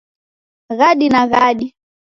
[0.77, 1.67] Ghadi na ghadi